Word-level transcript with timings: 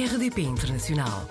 RDP 0.00 0.40
Internacional. 0.40 1.28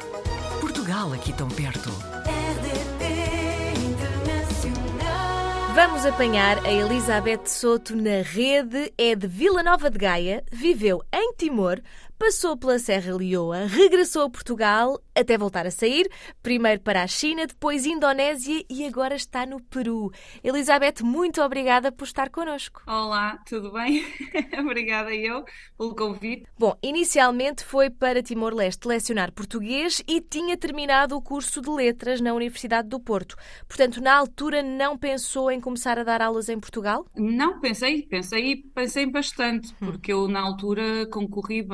Portugal 0.62 1.12
aqui 1.12 1.34
tão 1.34 1.48
perto. 1.48 1.90
RDP 1.90 3.74
Internacional. 3.80 5.74
Vamos 5.74 6.06
apanhar 6.06 6.64
a 6.64 6.72
Elizabeth 6.72 7.48
Soto 7.48 7.96
na 7.96 8.22
rede. 8.22 8.94
É 8.96 9.16
de 9.16 9.26
Vila 9.26 9.64
Nova 9.64 9.90
de 9.90 9.98
Gaia, 9.98 10.44
viveu 10.52 11.02
em 11.12 11.34
Timor, 11.34 11.82
passou 12.20 12.56
pela 12.56 12.78
Serra 12.78 13.16
Leoa, 13.16 13.66
regressou 13.66 14.22
a 14.22 14.30
Portugal 14.30 15.02
até 15.20 15.38
voltar 15.38 15.68
a 15.68 15.72
sair, 15.72 16.10
primeiro 16.42 16.82
para 16.82 17.04
a 17.04 17.08
China, 17.08 17.46
depois 17.46 17.86
Indonésia 17.86 18.64
e 18.70 18.86
agora 18.86 19.16
está 19.16 19.46
no 19.46 19.62
Peru. 19.62 20.12
Elizabeth, 20.44 21.04
muito 21.04 21.42
obrigada 21.42 21.92
por 21.92 22.06
estar 22.06 22.30
connosco. 22.30 22.82
Olá, 22.88 23.38
tudo 23.48 23.72
bem? 23.72 24.04
Obrigada 24.60 25.14
eu 25.14 25.44
pelo 25.78 25.96
convite. 25.96 26.46
Bom, 26.58 26.76
inicialmente 26.82 27.64
foi 27.64 27.90
para 27.90 28.24
Timor-Leste 28.24 28.88
lecionar 28.88 29.32
português 29.32 30.02
e 30.08 30.22
tinha 30.22 30.56
terminado 30.56 31.16
o 31.16 31.22
curso 31.22 31.62
de 31.62 31.70
letras 31.70 32.22
na 32.22 32.34
Universidade 32.34 32.88
do 32.88 33.00
Porto. 33.00 33.36
Portanto, 33.68 34.02
na 34.02 34.16
altura 34.16 34.64
não 34.64 34.98
pensou 34.98 35.52
em 35.52 35.60
começar 35.60 35.98
a 36.00 36.04
dar 36.04 36.22
aulas 36.22 36.50
em 36.50 36.60
Portugal? 36.60 37.06
Não, 37.16 37.60
pensei, 37.60 38.04
pensei, 38.04 38.64
pensei 38.74 39.06
bastante, 39.06 39.74
porque 39.76 40.14
eu 40.14 40.28
na 40.28 40.40
altura 40.40 41.06
concorri, 41.08 41.66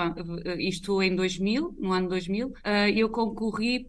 isto 0.57 1.01
em 1.01 1.15
2000, 1.15 1.75
no 1.79 1.91
ano 1.91 2.09
2000, 2.09 2.53
eh, 2.63 2.91
eu 2.91 3.09
concorri 3.09 3.34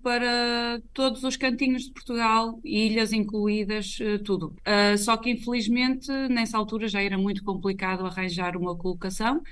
para 0.03 0.81
todos 0.93 1.23
os 1.25 1.37
cantinhos 1.37 1.85
de 1.85 1.93
Portugal, 1.93 2.61
ilhas 2.65 3.13
incluídas, 3.13 3.99
eh, 4.01 4.19
tudo. 4.19 4.55
Eh, 4.65 4.97
Só 4.97 5.17
que 5.17 5.31
infelizmente 5.31 6.11
nessa 6.29 6.59
altura 6.59 6.89
já 6.89 7.03
era 7.03 7.17
muito 7.19 7.43
complicado 7.45 8.05
arranjar 8.07 8.57
uma 8.57 8.77
colocação. 8.77 9.43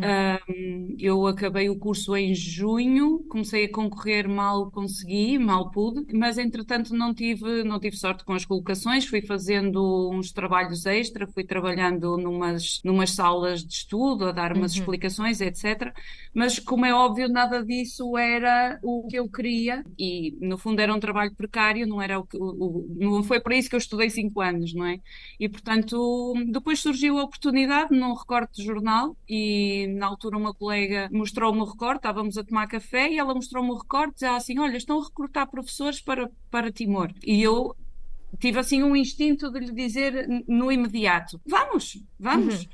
Um, 0.00 0.94
eu 0.98 1.26
acabei 1.26 1.68
o 1.68 1.76
curso 1.78 2.16
em 2.16 2.34
junho, 2.34 3.24
comecei 3.28 3.64
a 3.64 3.72
concorrer, 3.72 4.28
mal 4.28 4.70
consegui, 4.70 5.38
mal 5.38 5.70
pude, 5.70 6.06
mas 6.16 6.38
entretanto 6.38 6.94
não 6.94 7.12
tive, 7.14 7.64
não 7.64 7.80
tive 7.80 7.96
sorte 7.96 8.24
com 8.24 8.32
as 8.32 8.44
colocações, 8.44 9.06
fui 9.06 9.22
fazendo 9.22 10.10
uns 10.12 10.32
trabalhos 10.32 10.86
extra, 10.86 11.26
fui 11.26 11.44
trabalhando 11.44 12.16
numas, 12.16 12.80
numas 12.84 13.10
salas 13.10 13.64
de 13.64 13.72
estudo, 13.74 14.26
a 14.26 14.32
dar 14.32 14.52
umas 14.56 14.72
explicações, 14.72 15.40
etc. 15.40 15.92
Mas 16.32 16.58
como 16.58 16.84
é 16.86 16.94
óbvio, 16.94 17.28
nada 17.28 17.64
disso 17.64 18.16
era 18.16 18.78
o 18.82 19.06
que 19.08 19.16
eu 19.18 19.28
queria 19.38 19.84
e 19.98 20.36
no 20.40 20.58
fundo 20.58 20.80
era 20.80 20.92
um 20.94 21.00
trabalho 21.00 21.32
precário, 21.34 21.86
não 21.86 22.02
era 22.02 22.18
o 22.18 22.24
que, 22.26 22.36
o- 22.36 22.42
o- 22.66 22.86
não 22.98 23.22
foi 23.22 23.38
para 23.40 23.56
isso 23.56 23.68
que 23.70 23.74
eu 23.76 23.78
estudei 23.78 24.10
cinco 24.10 24.40
anos, 24.40 24.74
não 24.74 24.84
é? 24.84 24.98
E 25.38 25.48
portanto, 25.48 26.34
depois 26.50 26.80
surgiu 26.80 27.18
a 27.18 27.22
oportunidade 27.24 27.94
num 27.96 28.14
recorte 28.14 28.56
de 28.60 28.64
jornal 28.66 29.16
e 29.28 29.86
na 29.98 30.06
altura 30.06 30.36
uma 30.36 30.52
colega 30.52 31.08
mostrou-me 31.12 31.60
o 31.60 31.64
recorte, 31.64 31.98
estávamos 32.00 32.36
a 32.36 32.44
tomar 32.44 32.66
café 32.66 33.10
e 33.10 33.18
ela 33.18 33.34
mostrou-me 33.34 33.70
o 33.70 33.76
recorte, 33.78 34.14
dizia 34.14 34.34
assim, 34.36 34.58
olha, 34.58 34.76
estão 34.76 35.00
a 35.00 35.04
recrutar 35.04 35.48
professores 35.48 36.00
para, 36.00 36.28
para 36.50 36.72
Timor. 36.72 37.12
E 37.24 37.40
eu 37.42 37.74
tive 38.38 38.58
assim 38.58 38.82
um 38.82 38.94
instinto 38.94 39.50
de 39.50 39.60
lhe 39.60 39.72
dizer 39.72 40.26
no 40.46 40.70
imediato, 40.72 41.40
vamos, 41.46 42.02
vamos. 42.18 42.68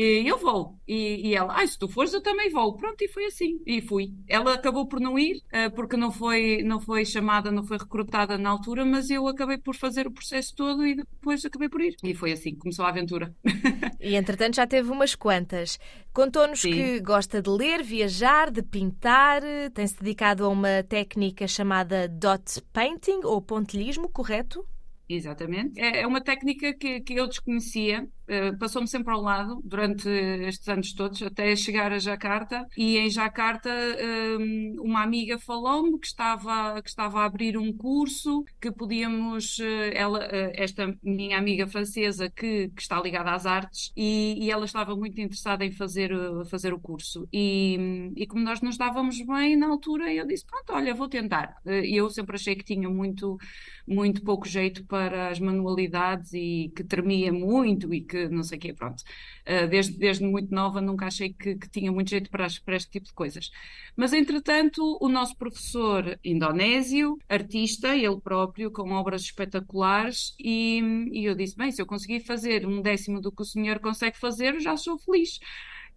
E 0.00 0.28
eu 0.28 0.38
vou. 0.38 0.78
E, 0.86 1.28
e 1.28 1.34
ela, 1.34 1.54
ai, 1.56 1.66
se 1.66 1.76
tu 1.76 1.88
fores, 1.88 2.14
eu 2.14 2.22
também 2.22 2.48
vou. 2.50 2.76
Pronto, 2.76 3.02
e 3.02 3.08
foi 3.08 3.24
assim. 3.24 3.58
E 3.66 3.82
fui. 3.82 4.12
Ela 4.28 4.54
acabou 4.54 4.86
por 4.86 5.00
não 5.00 5.18
ir, 5.18 5.42
eh, 5.50 5.68
porque 5.70 5.96
não 5.96 6.12
foi, 6.12 6.62
não 6.62 6.78
foi 6.78 7.04
chamada, 7.04 7.50
não 7.50 7.64
foi 7.64 7.78
recrutada 7.78 8.38
na 8.38 8.50
altura, 8.50 8.84
mas 8.84 9.10
eu 9.10 9.26
acabei 9.26 9.58
por 9.58 9.74
fazer 9.74 10.06
o 10.06 10.12
processo 10.12 10.54
todo 10.54 10.86
e 10.86 10.94
depois 10.94 11.44
acabei 11.44 11.68
por 11.68 11.80
ir. 11.80 11.96
E 12.04 12.14
foi 12.14 12.30
assim, 12.30 12.54
começou 12.54 12.84
a 12.84 12.90
aventura. 12.90 13.34
E 14.00 14.14
entretanto 14.14 14.54
já 14.54 14.66
teve 14.66 14.88
umas 14.90 15.16
quantas. 15.16 15.76
Contou-nos 16.12 16.62
que 16.62 17.00
gosta 17.00 17.42
de 17.42 17.50
ler, 17.50 17.82
viajar, 17.82 18.48
de 18.48 18.62
pintar, 18.62 19.42
tem-se 19.74 19.98
dedicado 19.98 20.44
a 20.44 20.48
uma 20.48 20.84
técnica 20.88 21.48
chamada 21.48 22.06
dot 22.06 22.62
painting 22.72 23.20
ou 23.24 23.42
pontilhismo, 23.42 24.08
correto? 24.08 24.64
Exatamente. 25.10 25.80
É 25.80 26.00
é 26.02 26.06
uma 26.06 26.20
técnica 26.20 26.74
que, 26.74 27.00
que 27.00 27.14
eu 27.14 27.26
desconhecia, 27.26 28.06
eh, 28.26 28.52
passou-me 28.52 28.86
sempre 28.86 29.10
ao 29.14 29.22
lado 29.22 29.58
durante 29.64 30.06
estes 30.06 30.68
anos 30.68 30.92
todos, 30.92 31.22
até 31.22 31.56
chegar 31.56 31.90
a 31.92 31.98
Jacarta. 31.98 32.66
E 32.76 32.98
em 32.98 33.08
Jacarta, 33.08 33.70
eh, 33.70 34.36
uma 34.80 35.02
amiga 35.02 35.38
falou-me 35.38 35.98
que 35.98 36.06
estava, 36.06 36.82
que 36.82 36.90
estava 36.90 37.20
a 37.22 37.24
abrir 37.24 37.56
um 37.56 37.72
curso, 37.74 38.44
que 38.60 38.70
podíamos, 38.70 39.58
eh, 39.60 39.92
ela, 39.96 40.22
eh, 40.26 40.52
esta 40.56 40.94
minha 41.02 41.38
amiga 41.38 41.66
francesa 41.66 42.28
que, 42.30 42.68
que 42.68 42.82
está 42.82 43.00
ligada 43.00 43.32
às 43.32 43.46
artes, 43.46 43.90
e, 43.96 44.36
e 44.44 44.50
ela 44.50 44.66
estava 44.66 44.94
muito 44.94 45.18
interessada 45.22 45.64
em 45.64 45.72
fazer, 45.72 46.10
fazer 46.50 46.74
o 46.74 46.80
curso. 46.80 47.26
E, 47.32 48.10
e 48.14 48.26
como 48.26 48.44
nós 48.44 48.60
nos 48.60 48.76
dávamos 48.76 49.18
bem 49.24 49.56
na 49.56 49.68
altura, 49.68 50.12
eu 50.12 50.26
disse: 50.26 50.44
Pronto, 50.46 50.70
olha, 50.74 50.94
vou 50.94 51.08
tentar. 51.08 51.54
Eh, 51.64 51.86
Eu 51.98 52.10
sempre 52.10 52.36
achei 52.36 52.54
que 52.54 52.64
tinha 52.64 52.88
muito 52.90 53.38
muito 53.86 54.22
pouco 54.22 54.46
jeito 54.46 54.84
para 54.86 54.97
as 54.98 55.38
manualidades 55.40 56.32
e 56.32 56.72
que 56.74 56.84
tremia 56.84 57.32
muito 57.32 57.92
e 57.94 58.00
que 58.00 58.28
não 58.28 58.42
sei 58.42 58.58
o 58.58 58.60
quê, 58.60 58.72
pronto. 58.72 59.02
Uh, 59.46 59.68
Desde, 59.68 59.96
desde 59.96 60.24
muito 60.24 60.54
nova 60.54 60.80
nunca 60.80 61.06
achei 61.06 61.32
que, 61.32 61.54
que 61.54 61.68
tinha 61.70 61.90
muito 61.90 62.10
jeito 62.10 62.30
para, 62.30 62.46
para 62.64 62.76
este 62.76 62.90
tipo 62.90 63.06
de 63.06 63.12
coisas. 63.12 63.50
Mas, 63.96 64.12
entretanto, 64.12 64.98
o 65.00 65.08
nosso 65.08 65.36
professor 65.36 66.18
indonésio, 66.22 67.18
artista, 67.28 67.96
ele 67.96 68.20
próprio, 68.20 68.70
com 68.70 68.90
obras 68.92 69.22
espetaculares, 69.22 70.34
e, 70.38 70.80
e 71.12 71.24
eu 71.24 71.34
disse, 71.34 71.56
bem, 71.56 71.70
se 71.72 71.80
eu 71.80 71.86
conseguir 71.86 72.20
fazer 72.20 72.66
um 72.66 72.82
décimo 72.82 73.20
do 73.20 73.32
que 73.32 73.42
o 73.42 73.44
senhor 73.44 73.78
consegue 73.78 74.18
fazer, 74.18 74.54
eu 74.54 74.60
já 74.60 74.76
sou 74.76 74.98
feliz. 74.98 75.40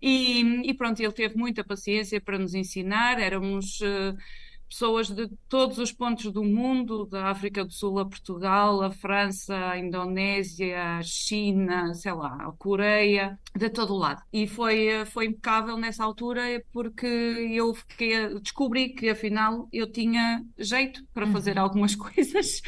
E, 0.01 0.41
e 0.69 0.73
pronto, 0.73 0.99
ele 0.99 1.11
teve 1.11 1.35
muita 1.37 1.63
paciência 1.63 2.21
para 2.21 2.37
nos 2.37 2.53
ensinar, 2.53 3.19
éramos... 3.19 3.79
uh, 3.81 4.17
pessoas 4.71 5.09
de 5.09 5.27
todos 5.49 5.77
os 5.77 5.91
pontos 5.91 6.31
do 6.31 6.45
mundo, 6.45 7.05
da 7.05 7.25
África 7.25 7.65
do 7.65 7.73
Sul 7.73 7.99
a 7.99 8.05
Portugal, 8.05 8.81
a 8.81 8.89
França, 8.89 9.53
a 9.53 9.77
Indonésia, 9.77 10.97
a 10.97 11.03
China, 11.03 11.93
sei 11.93 12.13
lá, 12.13 12.37
a 12.47 12.51
Coreia, 12.53 13.37
de 13.53 13.69
todo 13.69 13.93
o 13.93 13.97
lado. 13.97 14.23
E 14.31 14.47
foi, 14.47 15.05
foi 15.07 15.25
impecável 15.25 15.75
nessa 15.75 16.05
altura 16.05 16.41
porque 16.71 17.05
eu 17.05 17.73
fiquei, 17.73 18.39
descobri 18.39 18.89
que 18.93 19.09
afinal 19.09 19.67
eu 19.73 19.91
tinha 19.91 20.41
jeito 20.57 21.03
para 21.13 21.27
fazer 21.27 21.59
algumas 21.59 21.93
coisas. 21.97 22.61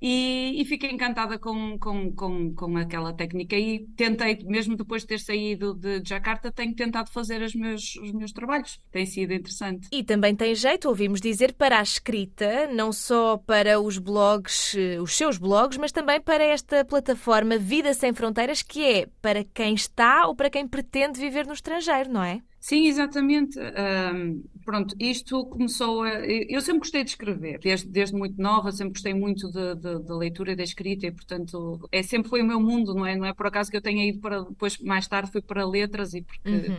E, 0.00 0.60
e 0.60 0.64
fiquei 0.64 0.90
encantada 0.90 1.38
com, 1.38 1.78
com, 1.78 2.12
com, 2.12 2.54
com 2.54 2.76
aquela 2.76 3.12
técnica 3.12 3.56
e 3.56 3.86
tentei, 3.96 4.38
mesmo 4.44 4.76
depois 4.76 5.02
de 5.02 5.08
ter 5.08 5.20
saído 5.20 5.74
de 5.74 6.02
Jakarta, 6.04 6.52
tenho 6.52 6.74
tentado 6.74 7.10
fazer 7.10 7.42
os 7.42 7.54
meus, 7.54 7.96
os 7.96 8.12
meus 8.12 8.32
trabalhos. 8.32 8.78
Tem 8.90 9.06
sido 9.06 9.32
interessante. 9.32 9.88
E 9.90 10.04
também 10.04 10.34
tem 10.34 10.54
jeito, 10.54 10.88
ouvimos 10.88 11.20
dizer, 11.20 11.54
para 11.54 11.78
a 11.78 11.82
escrita, 11.82 12.66
não 12.68 12.92
só 12.92 13.36
para 13.36 13.80
os 13.80 13.98
blogs, 13.98 14.74
eh, 14.76 15.00
os 15.00 15.16
seus 15.16 15.38
blogs, 15.38 15.78
mas 15.78 15.92
também 15.92 16.20
para 16.20 16.44
esta 16.44 16.84
plataforma 16.84 17.58
Vida 17.58 17.94
Sem 17.94 18.12
Fronteiras, 18.12 18.62
que 18.62 18.84
é 18.84 19.08
para 19.22 19.44
quem 19.44 19.74
está 19.74 20.26
ou 20.26 20.34
para 20.34 20.50
quem 20.50 20.68
pretende 20.68 21.18
viver 21.18 21.46
no 21.46 21.52
estrangeiro, 21.52 22.10
não 22.10 22.22
é? 22.22 22.42
Sim, 22.58 22.86
exatamente. 22.88 23.58
Ahm, 23.60 24.42
pronto, 24.64 24.94
isto 24.98 25.46
começou 25.46 26.02
a. 26.02 26.26
Eu 26.26 26.60
sempre 26.60 26.80
gostei 26.80 27.04
de 27.04 27.10
escrever, 27.10 27.60
desde, 27.60 27.88
desde 27.88 28.16
muito 28.16 28.40
nova, 28.40 28.72
sempre 28.72 28.94
gostei 28.94 29.14
muito 29.14 29.50
da 29.50 30.16
leitura 30.16 30.52
e 30.52 30.56
da 30.56 30.64
escrita, 30.64 31.06
e 31.06 31.12
portanto, 31.12 31.88
é, 31.92 32.02
sempre 32.02 32.28
foi 32.28 32.42
o 32.42 32.46
meu 32.46 32.60
mundo, 32.60 32.94
não 32.94 33.06
é? 33.06 33.14
Não 33.16 33.26
é 33.26 33.32
por 33.32 33.46
acaso 33.46 33.70
que 33.70 33.76
eu 33.76 33.82
tenha 33.82 34.08
ido 34.08 34.20
para. 34.20 34.42
Depois, 34.42 34.78
mais 34.78 35.06
tarde, 35.06 35.30
fui 35.30 35.42
para 35.42 35.66
letras 35.66 36.14
e 36.14 36.22
porque. 36.22 36.72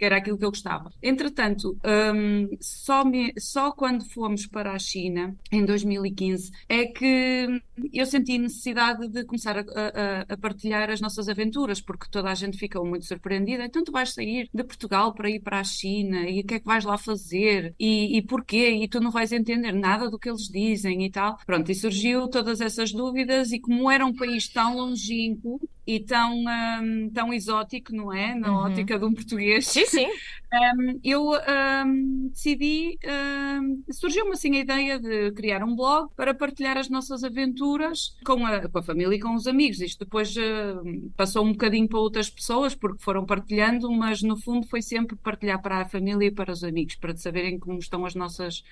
Que 0.00 0.06
era 0.06 0.16
aquilo 0.16 0.38
que 0.38 0.44
eu 0.46 0.48
gostava. 0.50 0.90
Entretanto, 1.02 1.78
hum, 2.14 2.48
só, 2.58 3.04
me- 3.04 3.34
só 3.38 3.70
quando 3.70 4.02
fomos 4.08 4.46
para 4.46 4.72
a 4.72 4.78
China, 4.78 5.36
em 5.52 5.62
2015, 5.62 6.50
é 6.66 6.86
que 6.86 7.60
eu 7.92 8.06
senti 8.06 8.38
necessidade 8.38 9.08
de 9.08 9.24
começar 9.26 9.58
a, 9.58 9.60
a- 9.60 10.26
a 10.26 10.36
partilhar 10.38 10.88
as 10.88 11.02
nossas 11.02 11.28
aventuras, 11.28 11.82
porque 11.82 12.06
toda 12.10 12.30
a 12.30 12.34
gente 12.34 12.56
ficou 12.56 12.82
muito 12.86 13.04
surpreendida. 13.04 13.64
Então, 13.66 13.84
tu 13.84 13.92
vais 13.92 14.14
sair 14.14 14.48
de 14.54 14.64
Portugal 14.64 15.12
para 15.14 15.28
ir 15.28 15.40
para 15.40 15.60
a 15.60 15.64
China, 15.64 16.28
e 16.30 16.40
o 16.40 16.44
que 16.46 16.54
é 16.54 16.60
que 16.60 16.66
vais 16.66 16.84
lá 16.86 16.96
fazer? 16.96 17.74
E, 17.78 18.16
e 18.16 18.22
porquê? 18.22 18.70
E 18.70 18.88
tu 18.88 19.00
não 19.00 19.10
vais 19.10 19.32
entender 19.32 19.72
nada 19.72 20.08
do 20.10 20.18
que 20.18 20.30
eles 20.30 20.48
dizem 20.48 21.04
e 21.04 21.10
tal. 21.10 21.38
Pronto, 21.44 21.70
e 21.70 21.74
surgiu 21.74 22.26
todas 22.28 22.62
essas 22.62 22.90
dúvidas, 22.92 23.52
e 23.52 23.60
como 23.60 23.90
era 23.90 24.06
um 24.06 24.14
país 24.14 24.48
tão 24.48 24.76
longínquo, 24.76 25.60
e 25.94 25.98
tão, 25.98 26.44
hum, 26.44 27.10
tão 27.12 27.32
exótico, 27.32 27.92
não 27.92 28.12
é? 28.12 28.34
Na 28.34 28.56
ótica 28.56 28.96
de 28.96 29.04
um 29.04 29.12
português. 29.12 29.66
Sim, 29.66 29.86
sim. 29.86 30.06
Um, 30.52 30.98
eu 31.04 31.30
um, 31.86 32.28
decidi, 32.28 32.98
um, 33.04 33.84
surgiu-me 33.92 34.32
assim 34.32 34.56
a 34.56 34.58
ideia 34.58 34.98
de 34.98 35.30
criar 35.30 35.62
um 35.62 35.76
blog 35.76 36.10
para 36.16 36.34
partilhar 36.34 36.76
as 36.76 36.88
nossas 36.88 37.22
aventuras 37.22 38.16
com 38.26 38.44
a, 38.44 38.68
com 38.68 38.78
a 38.78 38.82
família 38.82 39.14
e 39.14 39.20
com 39.20 39.32
os 39.36 39.46
amigos. 39.46 39.80
Isto 39.80 40.04
depois 40.04 40.34
uh, 40.36 41.12
passou 41.16 41.44
um 41.44 41.52
bocadinho 41.52 41.88
para 41.88 42.00
outras 42.00 42.28
pessoas 42.28 42.74
porque 42.74 43.00
foram 43.00 43.24
partilhando, 43.24 43.92
mas 43.92 44.22
no 44.22 44.36
fundo 44.36 44.66
foi 44.66 44.82
sempre 44.82 45.14
partilhar 45.14 45.62
para 45.62 45.82
a 45.82 45.88
família 45.88 46.26
e 46.26 46.32
para 46.32 46.50
os 46.50 46.64
amigos, 46.64 46.96
para 46.96 47.16
saberem 47.16 47.56
como 47.56 47.78
estão 47.78 48.04
as 48.04 48.16
nossas, 48.16 48.64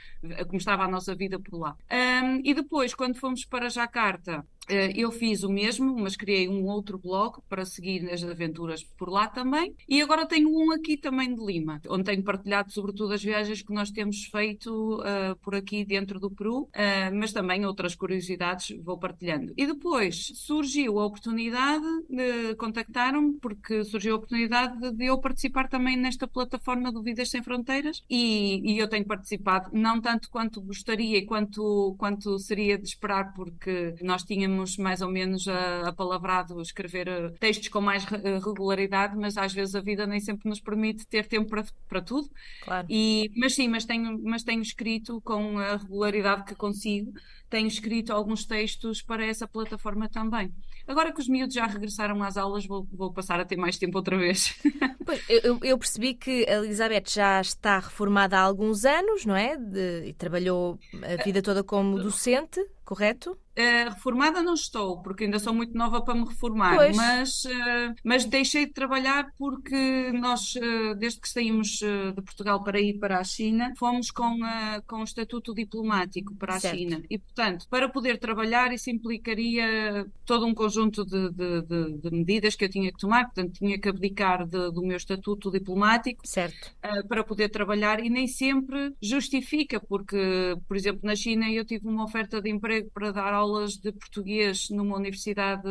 como 0.49 0.59
estava 0.59 0.83
a 0.83 0.89
nossa 0.89 1.15
vida 1.15 1.39
por 1.39 1.61
lá. 1.61 1.77
Um, 1.93 2.41
e 2.43 2.55
depois, 2.55 2.93
quando 2.93 3.15
fomos 3.15 3.45
para 3.45 3.69
Jacarta, 3.69 4.45
eu 4.69 5.11
fiz 5.11 5.43
o 5.43 5.51
mesmo, 5.51 5.97
mas 5.99 6.17
criei 6.17 6.49
um 6.49 6.67
outro 6.67 6.99
blog 6.99 7.39
para 7.49 7.65
seguir 7.65 8.11
as 8.11 8.23
aventuras 8.23 8.83
por 8.83 9.09
lá 9.09 9.29
também. 9.29 9.75
E 9.89 10.01
agora 10.01 10.27
tenho 10.27 10.49
um 10.51 10.73
aqui 10.73 10.97
também 10.97 11.35
de 11.35 11.45
Lima, 11.45 11.81
onde 11.89 12.05
tenho 12.05 12.23
partilhado 12.23 12.71
sobretudo 12.73 13.13
as 13.13 13.23
viagens 13.23 13.63
que 13.63 13.73
nós 13.73 13.91
temos 13.91 14.25
feito 14.25 15.01
uh, 15.01 15.37
por 15.43 15.55
aqui 15.55 15.85
dentro 15.85 16.21
do 16.21 16.31
Peru, 16.31 16.63
uh, 16.63 16.69
mas 17.15 17.33
também 17.33 17.65
outras 17.65 17.95
curiosidades 17.95 18.77
vou 18.83 18.99
partilhando. 18.99 19.53
E 19.57 19.67
depois 19.67 20.33
surgiu 20.35 20.99
a 20.99 21.07
oportunidade, 21.07 21.85
de 22.09 22.55
contactaram-me, 22.57 23.35
porque 23.41 23.85
surgiu 23.85 24.15
a 24.15 24.17
oportunidade 24.19 24.93
de 24.93 25.07
eu 25.07 25.19
participar 25.19 25.69
também 25.69 25.97
nesta 25.97 26.27
plataforma 26.27 26.93
do 26.93 27.03
Vidas 27.03 27.31
Sem 27.31 27.43
Fronteiras 27.43 28.03
e, 28.09 28.75
e 28.75 28.79
eu 28.79 28.89
tenho 28.89 29.07
participado, 29.07 29.71
não 29.73 30.01
tanto 30.01 30.31
quanto 30.31 30.61
gostaria 30.61 31.19
e 31.19 31.27
quanto, 31.27 31.95
quanto 31.99 32.39
seria 32.39 32.79
de 32.79 32.87
esperar, 32.87 33.33
porque 33.35 33.95
nós 34.03 34.23
tínhamos 34.23 34.58
mais 34.77 35.01
ou 35.01 35.09
menos 35.09 35.47
apalavrado 35.85 36.61
escrever 36.61 37.09
eh, 37.09 37.31
textos 37.39 37.69
com 37.69 37.81
mais 37.81 38.05
regularidade, 38.05 39.17
mas 39.17 39.37
às 39.37 39.53
vezes 39.53 39.75
a 39.75 39.81
vida 39.81 40.07
nem 40.07 40.21
sempre 40.21 40.49
nos 40.49 40.61
permite 40.61 41.07
ter 41.07 41.27
tempo 41.27 41.49
para, 41.51 41.65
para 41.89 42.03
tudo. 42.03 42.29
Claro. 42.63 42.87
E, 42.91 43.31
mas 43.37 43.55
sim, 43.55 43.69
mas 43.69 43.85
tenho, 43.85 44.19
mas 44.23 44.43
tenho 44.43 44.63
escrito 44.63 45.21
com 45.23 45.59
a 45.59 45.77
regularidade 45.77 46.45
que 46.45 46.55
consigo, 46.55 47.13
tenho 47.49 47.67
escrito 47.67 48.13
alguns 48.13 48.45
textos 48.45 49.03
para 49.03 49.25
essa 49.25 49.47
plataforma 49.47 50.09
também. 50.09 50.53
Agora 50.87 51.13
que 51.13 51.21
os 51.21 51.29
miúdos 51.29 51.55
já 51.55 51.67
regressaram 51.67 52.23
às 52.23 52.39
aulas, 52.39 52.67
vou, 52.67 52.87
vou 52.91 53.13
passar 53.13 53.39
a 53.39 53.45
ter 53.45 53.57
mais 53.57 53.77
tempo 53.77 53.99
outra 53.99 54.17
vez. 54.17 54.57
Pois, 55.09 55.25
eu, 55.27 55.59
eu, 55.63 55.79
percebi 55.79 56.13
que 56.13 56.45
a 56.47 56.57
Elizabeth 56.57 57.05
já 57.09 57.41
está 57.41 57.79
reformada 57.79 58.37
há 58.37 58.43
alguns 58.43 58.85
anos, 58.85 59.25
não 59.25 59.35
é? 59.35 59.57
De, 59.57 60.09
e 60.09 60.13
trabalhou 60.13 60.79
a 61.03 61.25
vida 61.25 61.41
toda 61.41 61.65
como 61.65 61.99
docente, 61.99 62.61
correto? 62.89 63.39
Uh, 63.59 63.91
reformada 63.91 64.41
não 64.41 64.55
estou, 64.55 65.03
porque 65.03 65.25
ainda 65.25 65.41
sou 65.41 65.53
muito 65.53 65.77
nova 65.77 66.01
para 66.01 66.15
me 66.15 66.25
reformar, 66.25 66.77
mas, 66.95 67.45
uh, 67.45 67.95
mas 68.05 68.25
deixei 68.25 68.67
de 68.67 68.73
trabalhar 68.73 69.33
porque 69.37 70.13
nós, 70.13 70.55
uh, 70.55 70.95
desde 70.95 71.21
que 71.21 71.29
saímos 71.29 71.81
de 71.81 72.23
Portugal 72.23 72.63
para 72.63 72.81
ir 72.81 72.99
para 72.99 73.19
a 73.19 73.25
China, 73.25 73.75
fomos 73.77 74.13
com, 74.13 74.39
com 74.87 75.01
o 75.01 75.05
estatuto 75.05 75.53
diplomático 75.53 76.35
para 76.37 76.55
a 76.55 76.61
certo. 76.61 76.79
China. 76.79 77.03
E, 77.11 77.19
portanto, 77.19 77.67
para 77.69 77.89
poder 77.89 78.19
trabalhar, 78.19 78.73
isso 78.73 78.91
implicaria 78.91 80.07
todo 80.25 80.47
um 80.47 80.55
conjunto 80.55 81.05
de, 81.05 81.29
de, 81.31 81.63
de, 81.63 81.99
de 81.99 82.11
medidas 82.11 82.55
que 82.55 82.65
eu 82.65 82.71
tinha 82.71 82.93
que 82.93 82.99
tomar, 82.99 83.25
portanto, 83.25 83.55
tinha 83.55 83.79
que 83.79 83.89
abdicar 83.89 84.47
do 84.47 84.83
meu 84.83 84.97
estatuto 84.97 85.51
diplomático 85.51 86.27
certo. 86.27 86.73
para 87.09 87.25
poder 87.25 87.49
trabalhar 87.49 87.99
e 87.99 88.09
nem 88.09 88.29
sempre 88.29 88.95
justifica, 89.03 89.81
porque, 89.81 90.57
por 90.69 90.77
exemplo, 90.77 91.01
na 91.03 91.17
China 91.17 91.51
eu 91.51 91.65
tive 91.65 91.89
uma 91.89 92.05
oferta 92.05 92.41
de 92.41 92.49
emprego 92.49 92.78
para 92.85 93.13
dar 93.13 93.33
aulas 93.33 93.77
de 93.77 93.93
português 93.93 94.69
numa 94.71 94.97
universidade 94.97 95.69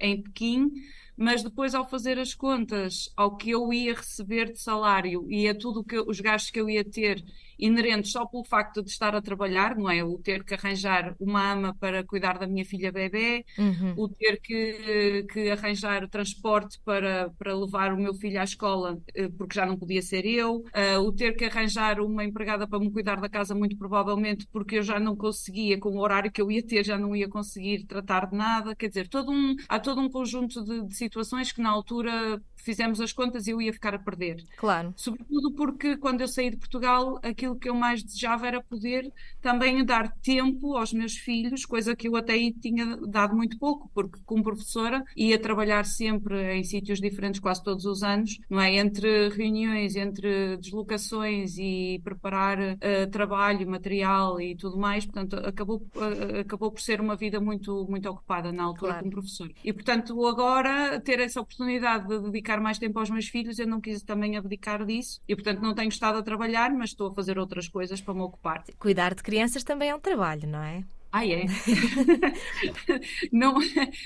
em 0.00 0.22
Pequim, 0.22 0.70
mas 1.16 1.42
depois 1.42 1.74
ao 1.74 1.88
fazer 1.88 2.18
as 2.18 2.34
contas 2.34 3.12
ao 3.16 3.36
que 3.36 3.50
eu 3.50 3.72
ia 3.72 3.94
receber 3.94 4.52
de 4.52 4.58
salário 4.58 5.30
e 5.30 5.48
a 5.48 5.54
tudo 5.54 5.84
que 5.84 5.98
os 5.98 6.20
gastos 6.20 6.50
que 6.50 6.60
eu 6.60 6.68
ia 6.68 6.84
ter 6.84 7.22
inerentes 7.62 8.12
só 8.12 8.26
pelo 8.26 8.44
facto 8.44 8.82
de 8.82 8.90
estar 8.90 9.14
a 9.14 9.22
trabalhar, 9.22 9.76
não 9.76 9.88
é? 9.88 10.02
O 10.02 10.18
ter 10.18 10.44
que 10.44 10.54
arranjar 10.54 11.14
uma 11.20 11.52
ama 11.52 11.76
para 11.78 12.04
cuidar 12.04 12.38
da 12.38 12.46
minha 12.46 12.64
filha 12.64 12.90
bebê, 12.90 13.44
uhum. 13.56 13.94
o 13.96 14.08
ter 14.08 14.40
que, 14.40 15.24
que 15.32 15.50
arranjar 15.50 16.08
transporte 16.08 16.80
para, 16.84 17.30
para 17.38 17.54
levar 17.54 17.92
o 17.92 17.96
meu 17.96 18.14
filho 18.14 18.40
à 18.40 18.44
escola, 18.44 18.98
eh, 19.14 19.28
porque 19.38 19.54
já 19.54 19.64
não 19.64 19.76
podia 19.76 20.02
ser 20.02 20.26
eu, 20.26 20.56
uh, 20.56 21.00
o 21.00 21.12
ter 21.12 21.36
que 21.36 21.44
arranjar 21.44 22.00
uma 22.00 22.24
empregada 22.24 22.66
para 22.66 22.80
me 22.80 22.90
cuidar 22.90 23.20
da 23.20 23.28
casa, 23.28 23.54
muito 23.54 23.76
provavelmente 23.76 24.46
porque 24.50 24.78
eu 24.78 24.82
já 24.82 24.98
não 24.98 25.16
conseguia, 25.16 25.78
com 25.78 25.90
o 25.90 26.00
horário 26.00 26.32
que 26.32 26.42
eu 26.42 26.50
ia 26.50 26.62
ter, 26.62 26.84
já 26.84 26.98
não 26.98 27.14
ia 27.14 27.28
conseguir 27.28 27.84
tratar 27.84 28.26
de 28.26 28.36
nada. 28.36 28.74
Quer 28.74 28.88
dizer, 28.88 29.08
todo 29.08 29.30
um, 29.30 29.54
há 29.68 29.78
todo 29.78 30.00
um 30.00 30.10
conjunto 30.10 30.64
de, 30.64 30.86
de 30.88 30.96
situações 30.96 31.52
que 31.52 31.62
na 31.62 31.70
altura 31.70 32.42
fizemos 32.56 33.00
as 33.00 33.12
contas 33.12 33.46
e 33.46 33.50
eu 33.50 33.60
ia 33.60 33.72
ficar 33.72 33.94
a 33.94 33.98
perder. 33.98 34.42
Claro. 34.56 34.94
Sobretudo 34.96 35.52
porque 35.52 35.96
quando 35.96 36.20
eu 36.20 36.28
saí 36.28 36.50
de 36.50 36.56
Portugal, 36.56 37.18
aquilo 37.22 37.51
que 37.56 37.68
eu 37.68 37.74
mais 37.74 38.02
desejava 38.02 38.46
era 38.46 38.62
poder 38.62 39.12
também 39.40 39.84
dar 39.84 40.12
tempo 40.22 40.76
aos 40.76 40.92
meus 40.92 41.16
filhos, 41.16 41.64
coisa 41.64 41.94
que 41.94 42.08
eu 42.08 42.16
até 42.16 42.32
aí 42.32 42.52
tinha 42.52 42.96
dado 42.96 43.34
muito 43.34 43.58
pouco, 43.58 43.90
porque 43.94 44.18
como 44.24 44.42
professora 44.42 45.04
ia 45.16 45.38
trabalhar 45.38 45.84
sempre 45.84 46.56
em 46.56 46.64
sítios 46.64 47.00
diferentes 47.00 47.40
quase 47.40 47.62
todos 47.62 47.84
os 47.84 48.02
anos, 48.02 48.38
não 48.48 48.60
é? 48.60 48.76
Entre 48.76 49.28
reuniões, 49.30 49.96
entre 49.96 50.56
deslocações 50.56 51.56
e 51.58 52.00
preparar 52.02 52.58
uh, 52.58 53.10
trabalho, 53.10 53.68
material 53.68 54.40
e 54.40 54.54
tudo 54.56 54.78
mais, 54.78 55.04
portanto, 55.04 55.36
acabou, 55.36 55.78
uh, 55.96 56.40
acabou 56.40 56.70
por 56.70 56.80
ser 56.80 57.00
uma 57.00 57.16
vida 57.16 57.40
muito, 57.40 57.86
muito 57.88 58.08
ocupada 58.08 58.52
na 58.52 58.64
altura 58.64 58.92
claro. 58.92 58.98
como 59.00 59.12
professora. 59.12 59.50
E, 59.64 59.72
portanto, 59.72 60.26
agora 60.26 61.00
ter 61.00 61.20
essa 61.20 61.40
oportunidade 61.40 62.08
de 62.08 62.20
dedicar 62.20 62.60
mais 62.60 62.78
tempo 62.78 62.98
aos 62.98 63.10
meus 63.10 63.28
filhos, 63.28 63.58
eu 63.58 63.66
não 63.66 63.80
quis 63.80 64.02
também 64.02 64.36
abdicar 64.36 64.84
disso 64.84 65.20
e, 65.28 65.34
portanto, 65.34 65.60
não 65.60 65.74
tenho 65.74 65.88
estado 65.88 66.18
a 66.18 66.22
trabalhar, 66.22 66.70
mas 66.72 66.90
estou 66.90 67.10
a 67.10 67.14
fazer 67.14 67.38
outras 67.42 67.68
coisas 67.68 68.00
para 68.00 68.14
me 68.14 68.20
ocupar. 68.20 68.64
Cuidar 68.78 69.14
de 69.14 69.22
crianças 69.22 69.62
também 69.62 69.90
é 69.90 69.94
um 69.94 70.00
trabalho, 70.00 70.48
não 70.48 70.62
é? 70.62 70.84
Ah, 71.12 71.26
é? 71.26 71.44
não, 73.30 73.56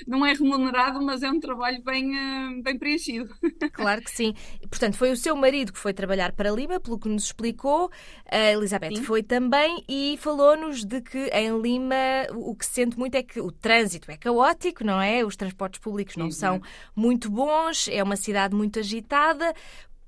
não 0.05 0.25
é 0.25 0.33
remunerado, 0.33 1.01
mas 1.01 1.23
é 1.23 1.31
um 1.31 1.39
trabalho 1.39 1.81
bem, 1.81 2.13
eh, 2.13 2.61
bem 2.61 2.77
preenchido. 2.77 3.33
Claro 3.71 4.01
que 4.01 4.11
sim. 4.11 4.33
Portanto, 4.69 4.97
foi 4.97 5.09
o 5.11 5.15
seu 5.15 5.33
marido 5.33 5.71
que 5.71 5.79
foi 5.79 5.93
trabalhar 5.93 6.33
para 6.33 6.51
Lima, 6.51 6.81
pelo 6.81 6.99
que 6.99 7.07
nos 7.07 7.23
explicou. 7.23 7.89
A 8.29 8.51
Elizabeth 8.51 8.97
sim. 8.97 9.03
foi 9.03 9.23
também 9.23 9.85
e 9.87 10.17
falou-nos 10.19 10.83
de 10.83 10.99
que 10.99 11.29
em 11.29 11.61
Lima 11.61 11.95
o 12.35 12.53
que 12.53 12.65
se 12.65 12.73
sente 12.73 12.99
muito 12.99 13.15
é 13.15 13.23
que 13.23 13.39
o 13.39 13.53
trânsito 13.53 14.11
é 14.11 14.17
caótico, 14.17 14.83
não 14.83 14.99
é? 14.99 15.23
Os 15.23 15.37
transportes 15.37 15.79
públicos 15.79 16.17
não 16.17 16.29
sim, 16.29 16.39
são 16.39 16.61
muito 16.93 17.31
bons, 17.31 17.87
é 17.87 18.03
uma 18.03 18.17
cidade 18.17 18.53
muito 18.53 18.79
agitada. 18.79 19.53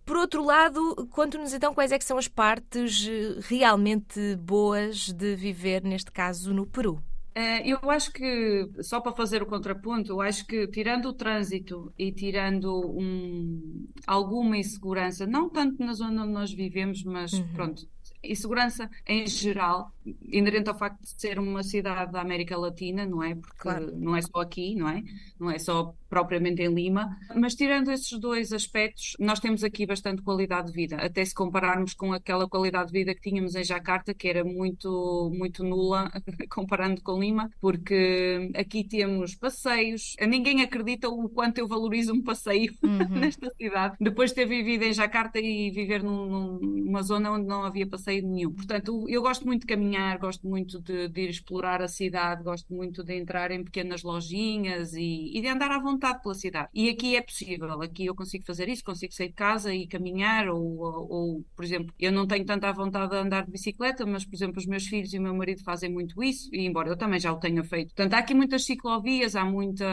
Por 0.10 0.18
outro 0.18 0.44
lado, 0.44 1.08
conte-nos 1.12 1.54
então 1.54 1.72
quais 1.72 1.92
é 1.92 2.00
que 2.00 2.04
são 2.04 2.18
as 2.18 2.28
partes 2.28 3.08
eh, 3.08 3.40
realmente 3.48 4.36
boas 4.38 5.14
de 5.14 5.36
viver, 5.36 5.84
neste 5.84 6.12
caso, 6.12 6.52
no 6.52 6.66
Peru. 6.66 7.00
Eh, 7.36 7.70
eu 7.70 7.78
acho 7.92 8.12
que, 8.12 8.68
só 8.82 9.00
para 9.00 9.12
fazer 9.12 9.44
o 9.44 9.46
contraponto, 9.46 10.12
eu 10.12 10.20
acho 10.20 10.48
que 10.48 10.66
tirando 10.70 11.10
o 11.10 11.14
trânsito 11.14 11.94
e 11.96 12.12
tirando 12.12 12.90
um, 12.90 13.86
alguma 14.08 14.58
insegurança, 14.58 15.28
não 15.28 15.48
tanto 15.48 15.86
na 15.86 15.94
zona 15.94 16.24
onde 16.24 16.34
nós 16.34 16.52
vivemos, 16.52 17.04
mas 17.04 17.32
uhum. 17.34 17.48
pronto, 17.54 17.88
insegurança 18.24 18.90
em 19.06 19.28
geral, 19.28 19.92
inerente 20.32 20.70
ao 20.70 20.78
facto 20.78 21.02
de 21.02 21.10
ser 21.10 21.40
uma 21.40 21.64
cidade 21.64 22.12
da 22.12 22.22
América 22.22 22.58
Latina, 22.58 23.06
não 23.06 23.24
é? 23.24 23.36
Porque 23.36 23.58
claro. 23.58 23.92
não 23.96 24.16
é 24.16 24.22
só 24.22 24.40
aqui, 24.42 24.76
não 24.76 24.90
é? 24.90 25.04
Não 25.40 25.50
é 25.50 25.60
só 25.60 25.94
propriamente 26.10 26.62
em 26.62 26.74
Lima. 26.74 27.16
Mas 27.36 27.56
tirando 27.56 27.92
esses 27.92 28.18
dois 28.20 28.52
aspectos, 28.52 29.16
nós 29.20 29.40
temos 29.40 29.64
aqui 29.64 29.86
bastante 29.86 30.22
qualidade 30.22 30.68
de 30.68 30.74
vida, 30.74 30.96
até 30.98 31.24
se 31.24 31.34
compararmos 31.34 31.94
com 31.94 32.12
aquela 32.12 32.50
qualidade 32.50 32.92
de 32.92 33.00
vida 33.00 33.14
que 33.14 33.22
tínhamos 33.22 33.56
em 33.56 33.64
Jacarta, 33.64 34.14
que 34.14 34.28
era 34.28 34.44
muito, 34.44 35.32
muito 35.34 35.64
nula 35.64 36.12
comparando 36.50 37.02
com 37.02 37.20
Lima, 37.20 37.50
porque 37.62 38.52
aqui 38.56 38.84
temos 38.84 39.36
passeios. 39.36 40.16
Ninguém 40.28 40.62
acredita 40.62 41.08
o 41.08 41.30
quanto 41.30 41.60
eu 41.60 41.68
valorizo 41.68 42.14
um 42.14 42.24
passeio 42.24 42.74
uhum. 42.82 43.20
nesta 43.20 43.50
cidade. 43.52 43.96
Depois 44.00 44.32
de 44.32 44.36
ter 44.36 44.46
vivido 44.46 44.84
em 44.84 44.94
Jacarta 44.94 45.40
e 45.40 45.70
viver 45.70 46.04
num, 46.04 46.60
numa 46.60 47.04
zona 47.04 47.32
onde 47.32 47.46
não 47.46 47.64
havia 47.64 47.88
passeio 47.88 48.28
nenhum. 48.28 48.52
Portanto, 48.52 49.06
eu 49.08 49.22
gosto 49.22 49.46
muito 49.46 49.62
de 49.62 49.68
caminhar, 49.68 49.99
gosto 50.20 50.48
muito 50.48 50.80
de, 50.82 51.08
de 51.08 51.22
ir 51.22 51.30
explorar 51.30 51.82
a 51.82 51.88
cidade, 51.88 52.44
gosto 52.44 52.74
muito 52.74 53.04
de 53.04 53.14
entrar 53.16 53.52
em 53.52 53.64
pequenas 53.64 54.04
lojinhas 54.04 54.94
e, 54.94 55.38
e 55.38 55.42
de 55.42 55.48
andar 55.48 55.72
à 55.72 55.80
vontade 55.80 56.22
pela 56.22 56.34
cidade. 56.36 56.70
E 56.74 56.90
aqui 56.90 57.16
é 57.16 57.22
possível, 57.22 57.82
aqui 57.82 58.06
eu 58.06 58.16
consigo 58.16 58.46
fazer 58.46 58.68
isso, 58.70 58.84
consigo 58.84 59.14
sair 59.14 59.30
de 59.30 59.34
casa 59.34 59.74
e 59.74 59.88
caminhar, 59.88 60.48
ou, 60.50 60.78
ou, 60.80 61.12
ou, 61.12 61.46
por 61.56 61.64
exemplo, 61.66 61.94
eu 62.00 62.12
não 62.12 62.28
tenho 62.28 62.46
tanta 62.46 62.72
vontade 62.72 63.12
de 63.12 63.18
andar 63.18 63.46
de 63.46 63.52
bicicleta, 63.52 64.06
mas, 64.06 64.26
por 64.26 64.36
exemplo, 64.36 64.58
os 64.58 64.66
meus 64.66 64.86
filhos 64.88 65.14
e 65.14 65.20
o 65.20 65.22
meu 65.22 65.34
marido 65.34 65.64
fazem 65.64 65.92
muito 65.92 66.22
isso, 66.24 66.50
e 66.54 66.66
embora 66.66 66.90
eu 66.90 66.98
também 66.98 67.20
já 67.20 67.32
o 67.32 67.40
tenha 67.40 67.64
feito. 67.64 67.94
Portanto, 67.96 68.14
há 68.14 68.18
aqui 68.20 68.34
muitas 68.34 68.66
ciclovias, 68.66 69.36
há, 69.36 69.46
muita, 69.46 69.86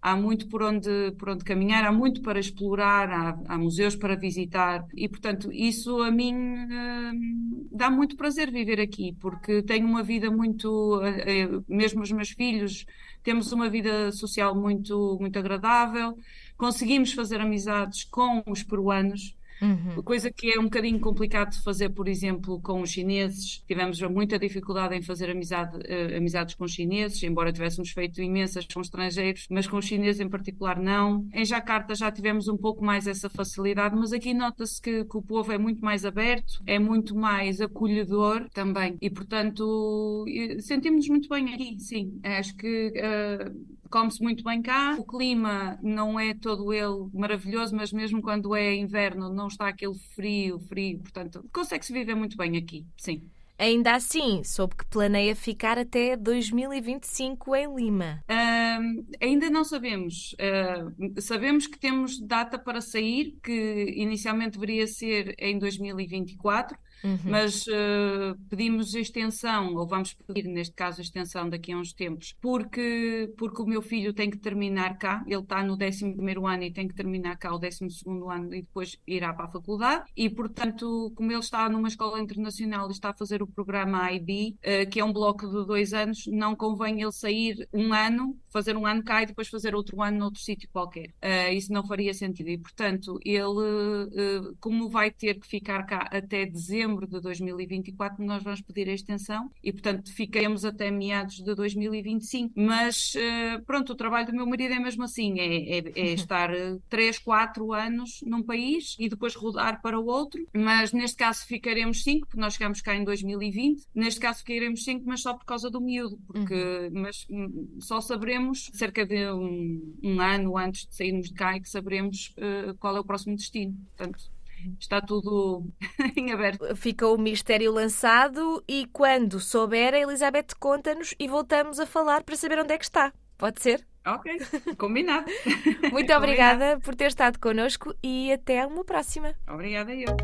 há 0.00 0.16
muito 0.16 0.48
por 0.48 0.62
onde, 0.62 1.12
por 1.18 1.30
onde 1.30 1.44
caminhar, 1.44 1.84
há 1.84 1.92
muito 1.92 2.22
para 2.22 2.38
explorar, 2.38 3.10
há, 3.10 3.38
há 3.48 3.58
museus 3.58 3.96
para 3.96 4.16
visitar, 4.16 4.84
e, 4.94 5.08
portanto, 5.08 5.50
isso 5.52 6.00
a 6.02 6.10
mim 6.10 6.34
hum, 6.34 7.68
dá 7.70 7.90
muito 7.90 8.16
prazer 8.16 8.50
viver 8.50 8.80
aqui, 8.80 9.14
porque 9.30 9.62
tenho 9.62 9.86
uma 9.86 10.02
vida 10.02 10.30
muito, 10.30 11.00
eh, 11.02 11.44
eh, 11.44 11.48
mesmo 11.68 12.02
os 12.02 12.10
meus 12.10 12.30
filhos, 12.30 12.84
temos 13.22 13.52
uma 13.52 13.68
vida 13.70 14.12
social 14.12 14.54
muito, 14.54 15.16
muito 15.20 15.38
agradável, 15.38 16.16
conseguimos 16.56 17.12
fazer 17.12 17.40
amizades 17.40 18.04
com 18.04 18.42
os 18.46 18.62
peruanos. 18.62 19.36
Uhum. 19.60 20.02
Coisa 20.02 20.30
que 20.30 20.52
é 20.52 20.58
um 20.58 20.64
bocadinho 20.64 20.98
complicado 21.00 21.50
de 21.50 21.62
fazer, 21.62 21.90
por 21.90 22.08
exemplo, 22.08 22.60
com 22.60 22.80
os 22.80 22.90
chineses. 22.90 23.62
Tivemos 23.66 24.00
muita 24.02 24.38
dificuldade 24.38 24.94
em 24.96 25.02
fazer 25.02 25.30
amizade, 25.30 25.76
uh, 25.76 26.16
amizades 26.16 26.54
com 26.54 26.64
os 26.64 26.72
chineses, 26.72 27.22
embora 27.22 27.52
tivéssemos 27.52 27.90
feito 27.90 28.22
imensas 28.22 28.66
com 28.66 28.80
estrangeiros, 28.80 29.46
mas 29.50 29.66
com 29.66 29.76
os 29.76 29.84
chineses 29.84 30.20
em 30.20 30.28
particular 30.28 30.80
não. 30.80 31.28
Em 31.32 31.44
Jacarta 31.44 31.94
já 31.94 32.10
tivemos 32.10 32.48
um 32.48 32.56
pouco 32.56 32.84
mais 32.84 33.06
essa 33.06 33.28
facilidade, 33.28 33.94
mas 33.96 34.12
aqui 34.12 34.32
nota-se 34.32 34.80
que, 34.80 35.04
que 35.04 35.16
o 35.16 35.22
povo 35.22 35.52
é 35.52 35.58
muito 35.58 35.84
mais 35.84 36.04
aberto, 36.04 36.62
é 36.66 36.78
muito 36.78 37.14
mais 37.14 37.60
acolhedor 37.60 38.48
também. 38.50 38.96
E, 39.00 39.10
portanto, 39.10 40.24
sentimos-nos 40.60 41.08
muito 41.08 41.28
bem 41.28 41.54
aqui, 41.54 41.78
sim. 41.78 42.18
Acho 42.22 42.56
que. 42.56 42.92
Uh, 42.96 43.79
come-se 43.90 44.22
muito 44.22 44.44
bem 44.44 44.62
cá. 44.62 44.96
O 44.98 45.04
clima 45.04 45.78
não 45.82 46.18
é 46.18 46.34
todo 46.34 46.72
ele 46.72 47.10
maravilhoso, 47.12 47.74
mas 47.74 47.92
mesmo 47.92 48.22
quando 48.22 48.54
é 48.54 48.74
inverno 48.74 49.32
não 49.32 49.48
está 49.48 49.68
aquele 49.68 49.98
frio, 50.14 50.58
frio. 50.60 51.00
Portanto, 51.00 51.44
consegue-se 51.52 51.92
viver 51.92 52.14
muito 52.14 52.36
bem 52.36 52.56
aqui, 52.56 52.86
sim. 52.96 53.22
Ainda 53.60 53.94
assim, 53.94 54.42
soube 54.42 54.74
que 54.74 54.86
planeia 54.86 55.36
ficar 55.36 55.76
até 55.76 56.16
2025 56.16 57.54
em 57.54 57.74
Lima. 57.74 58.24
Uh, 58.26 59.06
ainda 59.20 59.50
não 59.50 59.64
sabemos. 59.64 60.34
Uh, 60.40 61.20
sabemos 61.20 61.66
que 61.66 61.78
temos 61.78 62.18
data 62.18 62.58
para 62.58 62.80
sair, 62.80 63.38
que 63.42 63.92
inicialmente 63.98 64.58
deveria 64.58 64.86
ser 64.86 65.34
em 65.38 65.58
2024. 65.58 66.74
Uhum. 67.02 67.18
Mas 67.24 67.66
uh, 67.66 68.38
pedimos 68.48 68.94
extensão, 68.94 69.74
ou 69.74 69.86
vamos 69.86 70.14
pedir, 70.14 70.44
neste 70.48 70.74
caso, 70.74 71.00
extensão 71.00 71.48
daqui 71.48 71.72
a 71.72 71.76
uns 71.76 71.92
tempos, 71.92 72.34
porque, 72.40 73.32
porque 73.36 73.62
o 73.62 73.66
meu 73.66 73.82
filho 73.82 74.12
tem 74.12 74.30
que 74.30 74.38
terminar 74.38 74.98
cá, 74.98 75.24
ele 75.26 75.40
está 75.40 75.62
no 75.62 75.74
11 75.74 76.04
ano 76.46 76.62
e 76.62 76.72
tem 76.72 76.86
que 76.86 76.94
terminar 76.94 77.36
cá 77.36 77.54
o 77.54 77.58
12 77.58 77.84
ano 78.30 78.54
e 78.54 78.62
depois 78.62 78.98
irá 79.06 79.32
para 79.32 79.46
a 79.46 79.50
faculdade. 79.50 80.04
E, 80.16 80.28
portanto, 80.28 81.12
como 81.14 81.32
ele 81.32 81.40
está 81.40 81.68
numa 81.68 81.88
escola 81.88 82.20
internacional 82.20 82.88
e 82.88 82.92
está 82.92 83.10
a 83.10 83.14
fazer 83.14 83.42
o 83.42 83.46
programa 83.46 84.10
IB, 84.12 84.56
uh, 84.58 84.90
que 84.90 85.00
é 85.00 85.04
um 85.04 85.12
bloco 85.12 85.46
de 85.46 85.66
dois 85.66 85.92
anos, 85.92 86.24
não 86.26 86.54
convém 86.54 87.00
ele 87.00 87.12
sair 87.12 87.68
um 87.72 87.92
ano, 87.92 88.36
fazer 88.48 88.76
um 88.76 88.86
ano 88.86 89.02
cá 89.02 89.22
e 89.22 89.26
depois 89.26 89.48
fazer 89.48 89.74
outro 89.74 90.02
ano 90.02 90.18
noutro 90.18 90.40
sítio 90.40 90.68
qualquer. 90.72 91.08
Uh, 91.22 91.52
isso 91.52 91.72
não 91.72 91.86
faria 91.86 92.12
sentido. 92.12 92.48
E, 92.48 92.58
portanto, 92.58 93.18
ele, 93.24 94.54
como 94.60 94.88
vai 94.88 95.10
ter 95.10 95.38
que 95.38 95.46
ficar 95.46 95.84
cá 95.84 96.08
até 96.10 96.44
dezembro, 96.46 96.89
dezembro 96.90 97.06
de 97.06 97.20
2024 97.20 98.24
nós 98.24 98.42
vamos 98.42 98.60
pedir 98.60 98.88
a 98.88 98.92
extensão 98.92 99.50
e, 99.62 99.72
portanto, 99.72 100.12
ficaremos 100.12 100.64
até 100.64 100.90
meados 100.90 101.36
de 101.36 101.54
2025. 101.54 102.54
Mas, 102.56 103.14
eh, 103.16 103.58
pronto, 103.66 103.92
o 103.92 103.94
trabalho 103.94 104.26
do 104.26 104.32
meu 104.34 104.46
marido 104.46 104.74
é 104.74 104.78
mesmo 104.78 105.04
assim, 105.04 105.38
é, 105.38 105.78
é, 105.78 105.92
é 105.94 106.12
estar 106.12 106.50
3, 106.88 107.16
eh, 107.16 107.20
4 107.24 107.72
anos 107.72 108.20
num 108.22 108.42
país 108.42 108.96
e 108.98 109.08
depois 109.08 109.34
rodar 109.34 109.80
para 109.80 109.98
o 109.98 110.06
outro, 110.06 110.46
mas 110.52 110.92
neste 110.92 111.16
caso 111.16 111.46
ficaremos 111.46 112.02
5, 112.02 112.26
porque 112.26 112.40
nós 112.40 112.54
chegamos 112.54 112.80
cá 112.80 112.94
em 112.94 113.04
2020, 113.04 113.84
neste 113.94 114.20
caso 114.20 114.40
ficaremos 114.40 114.84
5, 114.84 115.04
mas 115.06 115.22
só 115.22 115.34
por 115.34 115.44
causa 115.44 115.70
do 115.70 115.80
miúdo, 115.80 116.18
porque 116.26 116.54
uhum. 116.54 117.02
mas, 117.02 117.26
hum, 117.30 117.78
só 117.80 118.00
saberemos 118.00 118.70
cerca 118.72 119.06
de 119.06 119.30
um, 119.30 119.94
um, 120.02 120.20
ano 120.20 120.56
antes 120.56 120.86
de 120.86 120.94
sairmos 120.94 121.28
de 121.28 121.34
cá 121.34 121.56
e 121.56 121.60
que 121.60 121.68
saberemos 121.68 122.34
uh, 122.38 122.74
qual 122.78 122.96
é 122.96 123.00
o 123.00 123.04
próximo 123.04 123.36
destino. 123.36 123.76
Portanto, 123.96 124.30
está 124.78 125.00
tudo 125.00 125.64
em 126.16 126.32
aberto. 126.32 126.76
Fica 126.76 127.06
o 127.06 127.18
mistério 127.18 127.72
lançado 127.72 128.62
e 128.68 128.86
quando 128.92 129.40
souber, 129.40 129.94
a 129.94 129.98
Elizabeth 129.98 130.48
conta-nos 130.58 131.14
e 131.18 131.26
voltamos 131.28 131.80
a 131.80 131.86
falar 131.86 132.22
para 132.22 132.36
saber 132.36 132.58
onde 132.58 132.74
é 132.74 132.78
que 132.78 132.84
está. 132.84 133.12
Pode 133.36 133.62
ser? 133.62 133.86
Ok, 134.06 134.32
combinado. 134.78 135.26
Muito 135.92 136.10
obrigada 136.12 136.78
por 136.80 136.94
ter 136.94 137.08
estado 137.08 137.38
connosco 137.38 137.94
e 138.02 138.32
até 138.32 138.66
uma 138.66 138.82
próxima. 138.84 139.34
Obrigada 139.48 139.94
eu. 139.94 140.16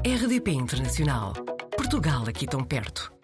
RDP 0.05 0.51
Internacional. 0.53 1.33
Portugal 1.77 2.25
aqui 2.29 2.47
tão 2.47 2.63
perto. 2.65 3.18